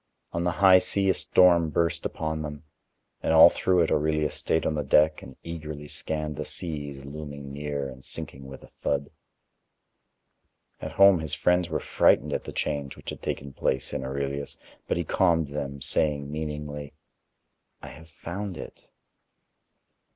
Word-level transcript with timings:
On 0.33 0.43
the 0.43 0.49
high 0.53 0.79
sea 0.79 1.11
a 1.11 1.13
storm 1.13 1.69
burst 1.69 2.07
upon 2.07 2.41
them, 2.41 2.63
and 3.21 3.33
all 3.35 3.51
through 3.51 3.81
it 3.81 3.91
Aurelius 3.91 4.33
stayed 4.33 4.65
on 4.65 4.73
the 4.73 4.83
deck 4.83 5.21
and 5.21 5.35
eagerly 5.43 5.87
scanned 5.87 6.37
the 6.37 6.43
seas 6.43 7.05
looming 7.05 7.53
near 7.53 7.87
and 7.87 8.03
sinking 8.03 8.47
with 8.47 8.63
a 8.63 8.71
thud. 8.81 9.11
At 10.79 10.93
home 10.93 11.19
his 11.19 11.35
friends 11.35 11.69
were 11.69 11.79
frightened 11.79 12.33
at 12.33 12.45
the 12.45 12.51
change 12.51 12.97
which 12.97 13.11
had 13.11 13.21
taken 13.21 13.53
place 13.53 13.93
in 13.93 14.03
Aurelius, 14.03 14.57
but 14.87 14.97
he 14.97 15.03
calmed 15.03 15.49
them, 15.49 15.83
saying 15.83 16.31
meaningly: 16.31 16.95
"I 17.83 17.89
have 17.89 18.09
found 18.09 18.57
it." 18.57 18.87